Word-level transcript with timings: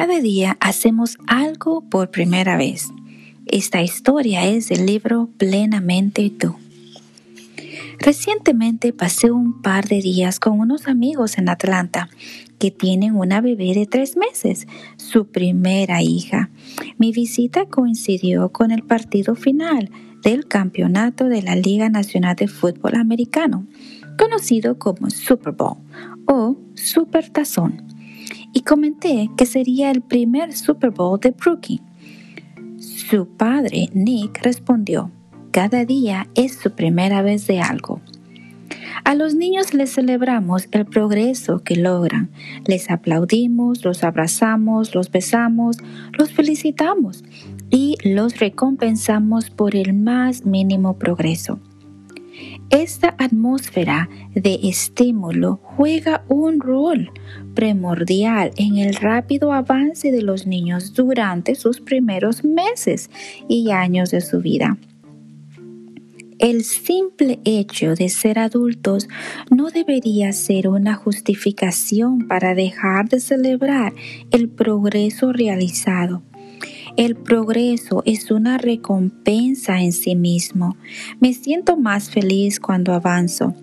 Cada 0.00 0.18
día 0.18 0.56
hacemos 0.60 1.18
algo 1.26 1.82
por 1.82 2.10
primera 2.10 2.56
vez. 2.56 2.88
Esta 3.44 3.82
historia 3.82 4.46
es 4.46 4.70
del 4.70 4.86
libro 4.86 5.28
Plenamente 5.36 6.30
tú. 6.30 6.56
Recientemente 7.98 8.94
pasé 8.94 9.30
un 9.30 9.60
par 9.60 9.88
de 9.88 10.00
días 10.00 10.40
con 10.40 10.58
unos 10.58 10.88
amigos 10.88 11.36
en 11.36 11.50
Atlanta 11.50 12.08
que 12.58 12.70
tienen 12.70 13.14
una 13.14 13.42
bebé 13.42 13.74
de 13.74 13.84
tres 13.84 14.16
meses, 14.16 14.66
su 14.96 15.26
primera 15.26 16.00
hija. 16.00 16.48
Mi 16.96 17.12
visita 17.12 17.66
coincidió 17.66 18.48
con 18.52 18.70
el 18.70 18.82
partido 18.82 19.34
final 19.34 19.90
del 20.22 20.46
campeonato 20.46 21.26
de 21.26 21.42
la 21.42 21.56
Liga 21.56 21.90
Nacional 21.90 22.36
de 22.36 22.48
Fútbol 22.48 22.94
Americano, 22.94 23.66
conocido 24.16 24.78
como 24.78 25.10
Super 25.10 25.52
Bowl 25.52 25.76
o 26.24 26.56
Super 26.74 27.28
Tazón 27.28 27.99
y 28.52 28.62
comenté 28.62 29.30
que 29.36 29.46
sería 29.46 29.90
el 29.90 30.00
primer 30.00 30.52
Super 30.52 30.90
Bowl 30.90 31.18
de 31.20 31.30
Brookie. 31.30 31.80
Su 32.78 33.26
padre, 33.26 33.88
Nick, 33.92 34.42
respondió, 34.42 35.10
cada 35.50 35.84
día 35.84 36.28
es 36.34 36.54
su 36.54 36.70
primera 36.72 37.22
vez 37.22 37.46
de 37.46 37.60
algo. 37.60 38.00
A 39.04 39.14
los 39.14 39.34
niños 39.34 39.74
les 39.74 39.94
celebramos 39.94 40.68
el 40.72 40.84
progreso 40.86 41.60
que 41.60 41.76
logran, 41.76 42.30
les 42.66 42.90
aplaudimos, 42.90 43.84
los 43.84 44.04
abrazamos, 44.04 44.94
los 44.94 45.10
besamos, 45.10 45.78
los 46.16 46.32
felicitamos 46.32 47.24
y 47.70 47.96
los 48.04 48.38
recompensamos 48.38 49.50
por 49.50 49.74
el 49.74 49.94
más 49.94 50.44
mínimo 50.44 50.98
progreso. 50.98 51.60
Esta 52.70 53.16
atmósfera 53.18 54.08
de 54.34 54.60
estímulo 54.62 55.60
juega 55.62 56.24
un 56.28 56.60
rol 56.60 57.10
primordial 57.54 58.52
en 58.56 58.76
el 58.76 58.94
rápido 58.94 59.52
avance 59.52 60.12
de 60.12 60.22
los 60.22 60.46
niños 60.46 60.94
durante 60.94 61.54
sus 61.56 61.80
primeros 61.80 62.44
meses 62.44 63.10
y 63.48 63.70
años 63.70 64.10
de 64.10 64.20
su 64.20 64.40
vida. 64.40 64.78
El 66.38 66.64
simple 66.64 67.38
hecho 67.44 67.94
de 67.94 68.08
ser 68.08 68.38
adultos 68.38 69.08
no 69.50 69.68
debería 69.68 70.32
ser 70.32 70.68
una 70.68 70.94
justificación 70.94 72.28
para 72.28 72.54
dejar 72.54 73.10
de 73.10 73.20
celebrar 73.20 73.92
el 74.30 74.48
progreso 74.48 75.34
realizado 75.34 76.22
el 76.96 77.16
progreso 77.16 78.02
es 78.04 78.30
una 78.30 78.58
recompensa 78.58 79.80
en 79.80 79.92
sí 79.92 80.14
mismo. 80.16 80.76
Me 81.20 81.34
siento 81.34 81.76
más 81.76 82.10
feliz 82.10 82.60
cuando 82.60 82.92
avanzo. 82.92 83.54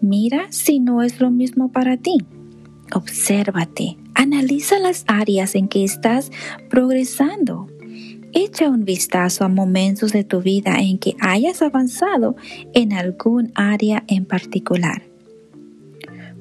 Mira 0.00 0.46
si 0.50 0.80
no 0.80 1.02
es 1.02 1.20
lo 1.20 1.30
mismo 1.30 1.70
para 1.70 1.96
ti. 1.96 2.18
Obsérvate, 2.92 3.96
analiza 4.14 4.78
las 4.78 5.04
áreas 5.06 5.54
en 5.54 5.68
que 5.68 5.84
estás 5.84 6.30
progresando. 6.68 7.68
Echa 8.32 8.68
un 8.68 8.84
vistazo 8.84 9.44
a 9.44 9.48
momentos 9.48 10.12
de 10.12 10.24
tu 10.24 10.40
vida 10.40 10.76
en 10.78 10.98
que 10.98 11.16
hayas 11.20 11.62
avanzado 11.62 12.36
en 12.74 12.92
algún 12.92 13.52
área 13.54 14.04
en 14.06 14.24
particular. 14.24 15.02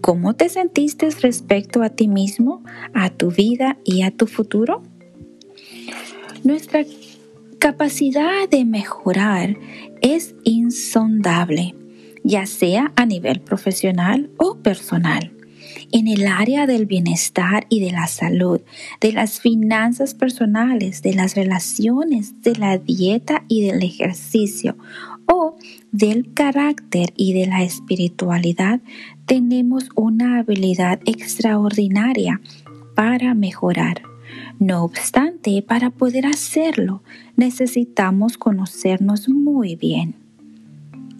¿Cómo 0.00 0.34
te 0.34 0.48
sentiste 0.48 1.08
respecto 1.10 1.82
a 1.82 1.90
ti 1.90 2.06
mismo, 2.06 2.62
a 2.92 3.10
tu 3.10 3.30
vida 3.30 3.78
y 3.84 4.02
a 4.02 4.10
tu 4.10 4.26
futuro? 4.26 4.82
Nuestra 6.46 6.84
capacidad 7.58 8.48
de 8.48 8.64
mejorar 8.64 9.58
es 10.00 10.36
insondable, 10.44 11.74
ya 12.22 12.46
sea 12.46 12.92
a 12.94 13.04
nivel 13.04 13.40
profesional 13.40 14.30
o 14.36 14.54
personal. 14.58 15.32
En 15.90 16.06
el 16.06 16.28
área 16.28 16.68
del 16.68 16.86
bienestar 16.86 17.66
y 17.68 17.80
de 17.80 17.90
la 17.90 18.06
salud, 18.06 18.60
de 19.00 19.10
las 19.10 19.40
finanzas 19.40 20.14
personales, 20.14 21.02
de 21.02 21.14
las 21.14 21.34
relaciones, 21.34 22.40
de 22.42 22.54
la 22.54 22.78
dieta 22.78 23.42
y 23.48 23.66
del 23.66 23.82
ejercicio 23.82 24.76
o 25.26 25.56
del 25.90 26.32
carácter 26.32 27.12
y 27.16 27.32
de 27.32 27.46
la 27.48 27.64
espiritualidad, 27.64 28.78
tenemos 29.26 29.88
una 29.96 30.38
habilidad 30.38 31.00
extraordinaria 31.06 32.40
para 32.94 33.34
mejorar. 33.34 34.00
No 34.58 34.84
obstante, 34.84 35.62
para 35.62 35.90
poder 35.90 36.26
hacerlo, 36.26 37.02
necesitamos 37.36 38.38
conocernos 38.38 39.28
muy 39.28 39.76
bien. 39.76 40.16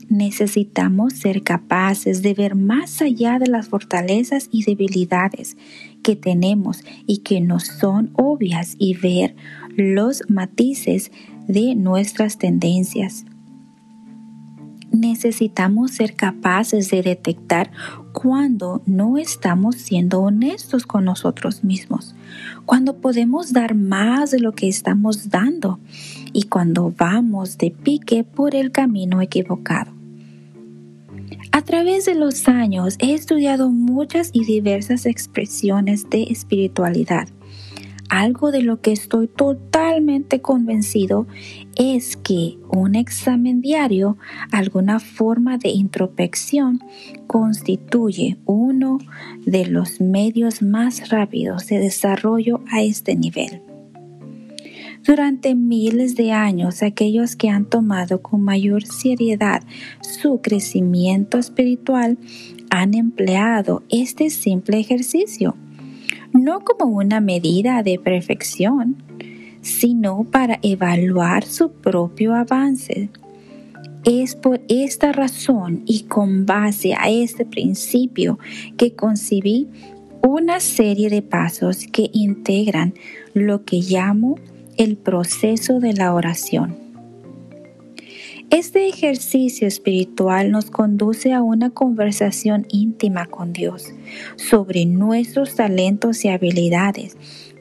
Necesitamos 0.08 1.14
ser 1.14 1.42
capaces 1.42 2.22
de 2.22 2.34
ver 2.34 2.54
más 2.54 3.02
allá 3.02 3.38
de 3.38 3.48
las 3.48 3.68
fortalezas 3.68 4.48
y 4.52 4.62
debilidades 4.64 5.56
que 6.02 6.14
tenemos 6.14 6.84
y 7.06 7.18
que 7.18 7.40
nos 7.40 7.64
son 7.64 8.10
obvias 8.14 8.76
y 8.78 8.94
ver 8.94 9.34
los 9.76 10.22
matices 10.28 11.10
de 11.48 11.74
nuestras 11.74 12.38
tendencias 12.38 13.26
necesitamos 14.90 15.92
ser 15.92 16.14
capaces 16.14 16.90
de 16.90 17.02
detectar 17.02 17.70
cuando 18.12 18.82
no 18.86 19.18
estamos 19.18 19.76
siendo 19.76 20.20
honestos 20.20 20.86
con 20.86 21.04
nosotros 21.04 21.64
mismos, 21.64 22.14
cuando 22.64 22.96
podemos 22.96 23.52
dar 23.52 23.74
más 23.74 24.30
de 24.30 24.40
lo 24.40 24.52
que 24.52 24.68
estamos 24.68 25.28
dando 25.28 25.78
y 26.32 26.44
cuando 26.44 26.92
vamos 26.96 27.58
de 27.58 27.70
pique 27.70 28.24
por 28.24 28.54
el 28.54 28.72
camino 28.72 29.20
equivocado. 29.20 29.92
A 31.52 31.62
través 31.62 32.04
de 32.04 32.14
los 32.14 32.48
años 32.48 32.96
he 32.98 33.14
estudiado 33.14 33.70
muchas 33.70 34.30
y 34.32 34.44
diversas 34.44 35.06
expresiones 35.06 36.08
de 36.08 36.24
espiritualidad 36.24 37.28
algo 38.08 38.50
de 38.50 38.62
lo 38.62 38.80
que 38.80 38.92
estoy 38.92 39.26
convencido 40.42 41.26
es 41.76 42.16
que 42.16 42.58
un 42.70 42.94
examen 42.94 43.60
diario, 43.60 44.16
alguna 44.50 45.00
forma 45.00 45.58
de 45.58 45.70
introspección, 45.70 46.80
constituye 47.26 48.36
uno 48.44 48.98
de 49.44 49.66
los 49.66 50.00
medios 50.00 50.62
más 50.62 51.08
rápidos 51.10 51.66
de 51.66 51.78
desarrollo 51.78 52.60
a 52.70 52.82
este 52.82 53.16
nivel. 53.16 53.62
Durante 55.04 55.54
miles 55.54 56.16
de 56.16 56.32
años, 56.32 56.82
aquellos 56.82 57.36
que 57.36 57.48
han 57.48 57.64
tomado 57.64 58.22
con 58.22 58.42
mayor 58.42 58.84
seriedad 58.84 59.62
su 60.00 60.40
crecimiento 60.42 61.38
espiritual 61.38 62.18
han 62.70 62.94
empleado 62.94 63.84
este 63.88 64.30
simple 64.30 64.80
ejercicio 64.80 65.54
no 66.32 66.60
como 66.60 66.86
una 66.86 67.20
medida 67.20 67.82
de 67.82 67.98
perfección, 67.98 68.96
sino 69.66 70.24
para 70.30 70.60
evaluar 70.62 71.44
su 71.44 71.72
propio 71.72 72.34
avance. 72.34 73.10
Es 74.04 74.36
por 74.36 74.60
esta 74.68 75.10
razón 75.10 75.82
y 75.86 76.04
con 76.04 76.46
base 76.46 76.94
a 76.94 77.10
este 77.10 77.44
principio 77.44 78.38
que 78.76 78.94
concibí 78.94 79.66
una 80.22 80.60
serie 80.60 81.10
de 81.10 81.22
pasos 81.22 81.88
que 81.90 82.10
integran 82.12 82.94
lo 83.34 83.64
que 83.64 83.80
llamo 83.80 84.36
el 84.76 84.96
proceso 84.96 85.80
de 85.80 85.94
la 85.94 86.14
oración. 86.14 86.76
Este 88.50 88.86
ejercicio 88.86 89.66
espiritual 89.66 90.52
nos 90.52 90.70
conduce 90.70 91.32
a 91.32 91.42
una 91.42 91.70
conversación 91.70 92.64
íntima 92.70 93.26
con 93.26 93.52
Dios 93.52 93.92
sobre 94.36 94.86
nuestros 94.86 95.56
talentos 95.56 96.24
y 96.24 96.28
habilidades, 96.28 97.16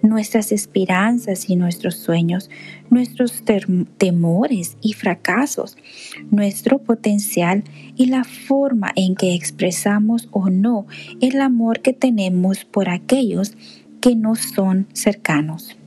nuestras 0.06 0.52
esperanzas 0.52 1.50
y 1.50 1.56
nuestros 1.56 1.96
sueños, 1.96 2.50
nuestros 2.90 3.44
temores 3.98 4.78
y 4.82 4.94
fracasos, 4.94 5.78
nuestro 6.32 6.80
potencial 6.80 7.64
y 7.96 8.08
la 8.08 8.24
forma 8.24 8.92
en 8.96 9.16
que 9.16 9.34
expresamos 9.34 10.30
o 10.32 10.50
no 10.50 10.86
el 11.22 11.42
amor 11.42 11.82
que 11.82 11.94
tenemos 11.94 12.66
por 12.66 12.90
aquellos 12.90 13.56
que 14.02 14.16
nos 14.16 14.40
son 14.40 14.88
cercanos. 14.94 15.78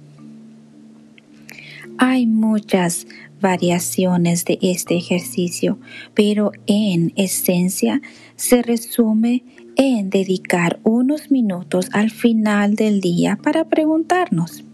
Hay 1.99 2.27
muchas 2.27 3.07
variaciones 3.41 4.45
de 4.45 4.59
este 4.63 4.97
ejercicio, 4.97 5.79
pero 6.15 6.53
en 6.67 7.13
esencia 7.17 8.01
se 8.37 8.63
resume 8.63 9.43
en 9.79 10.11
dedicar 10.11 10.81
unos 10.83 11.31
minutos 11.31 11.89
al 11.93 12.11
final 12.11 12.75
del 12.75 13.01
día 13.01 13.39
para 13.41 13.65
preguntarnos, 13.65 14.65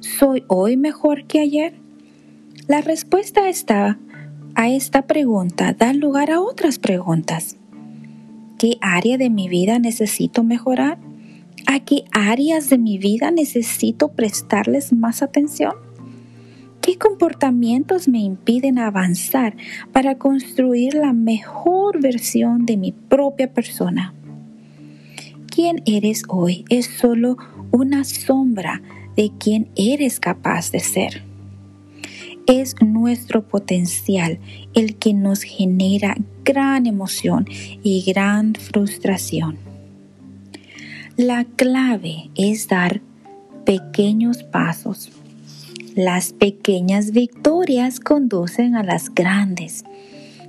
¿soy 0.00 0.44
hoy 0.46 0.76
mejor 0.76 1.24
que 1.24 1.40
ayer? 1.40 1.72
La 2.68 2.82
respuesta 2.82 3.44
a 4.54 4.68
esta 4.68 5.02
pregunta 5.06 5.72
da 5.72 5.94
lugar 5.94 6.30
a 6.30 6.40
otras 6.40 6.78
preguntas. 6.78 7.56
¿Qué 8.58 8.76
área 8.82 9.16
de 9.16 9.30
mi 9.30 9.48
vida 9.48 9.78
necesito 9.78 10.44
mejorar? 10.44 10.98
¿A 11.66 11.80
qué 11.80 12.04
áreas 12.12 12.68
de 12.68 12.76
mi 12.76 12.98
vida 12.98 13.30
necesito 13.30 14.08
prestarles 14.08 14.92
más 14.92 15.22
atención? 15.22 15.72
¿Qué 16.90 16.98
comportamientos 16.98 18.08
me 18.08 18.18
impiden 18.18 18.80
avanzar 18.80 19.56
para 19.92 20.18
construir 20.18 20.94
la 20.94 21.12
mejor 21.12 22.02
versión 22.02 22.66
de 22.66 22.76
mi 22.76 22.90
propia 22.90 23.54
persona? 23.54 24.12
¿Quién 25.46 25.82
eres 25.86 26.24
hoy 26.26 26.64
es 26.68 26.86
solo 26.86 27.36
una 27.70 28.02
sombra 28.02 28.82
de 29.14 29.30
quien 29.38 29.68
eres 29.76 30.18
capaz 30.18 30.72
de 30.72 30.80
ser. 30.80 31.22
Es 32.48 32.74
nuestro 32.84 33.46
potencial 33.46 34.40
el 34.74 34.96
que 34.96 35.14
nos 35.14 35.42
genera 35.42 36.16
gran 36.44 36.86
emoción 36.86 37.46
y 37.84 38.02
gran 38.02 38.54
frustración. 38.54 39.58
La 41.16 41.44
clave 41.44 42.30
es 42.34 42.66
dar 42.66 43.00
pequeños 43.64 44.42
pasos. 44.42 45.12
Las 45.96 46.32
pequeñas 46.32 47.10
victorias 47.10 47.98
conducen 47.98 48.76
a 48.76 48.84
las 48.84 49.12
grandes. 49.12 49.84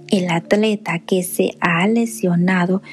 El 0.07 0.29
atleta 0.29 0.99
que 0.99 1.23
se 1.23 1.55
ha 1.61 1.87
lesionado 1.87 2.83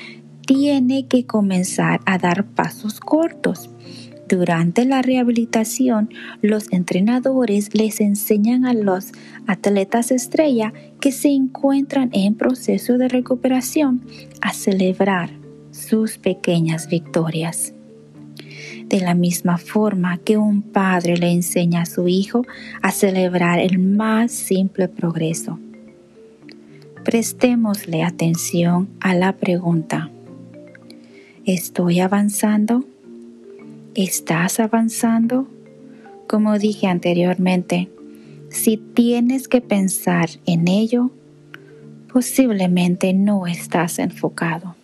tiene 0.46 1.06
que 1.06 1.26
comenzar 1.26 2.00
a 2.06 2.16
dar 2.16 2.46
pasos 2.46 3.00
cortos. 3.00 3.68
Durante 4.28 4.86
la 4.86 5.02
rehabilitación, 5.02 6.08
los 6.40 6.72
entrenadores 6.72 7.74
les 7.74 8.00
enseñan 8.00 8.64
a 8.64 8.72
los 8.72 9.12
atletas 9.46 10.10
estrella 10.10 10.72
que 11.02 11.12
se 11.12 11.28
encuentran 11.28 12.08
en 12.14 12.34
proceso 12.34 12.96
de 12.96 13.08
recuperación 13.08 14.00
a 14.40 14.54
celebrar 14.54 15.30
sus 15.70 16.16
pequeñas 16.16 16.88
victorias. 16.88 17.74
De 18.88 19.00
la 19.00 19.14
misma 19.14 19.58
forma 19.58 20.16
que 20.16 20.38
un 20.38 20.62
padre 20.62 21.18
le 21.18 21.30
enseña 21.30 21.82
a 21.82 21.86
su 21.86 22.08
hijo 22.08 22.46
a 22.80 22.90
celebrar 22.90 23.58
el 23.58 23.78
más 23.78 24.32
simple 24.32 24.88
progreso. 24.88 25.58
Prestémosle 27.04 28.02
atención 28.02 28.88
a 29.00 29.14
la 29.14 29.34
pregunta. 29.34 30.10
¿Estoy 31.44 32.00
avanzando? 32.00 32.84
¿Estás 33.94 34.58
avanzando? 34.58 35.48
Como 36.26 36.58
dije 36.58 36.86
anteriormente, 36.86 37.90
si 38.48 38.78
tienes 38.78 39.48
que 39.48 39.60
pensar 39.60 40.30
en 40.46 40.66
ello, 40.66 41.10
posiblemente 42.10 43.12
no 43.12 43.46
estás 43.46 43.98
enfocado. 43.98 44.77